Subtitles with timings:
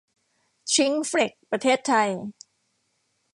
[0.73, 2.09] ชริ้งเฟล็กซ์ ประเทศไทย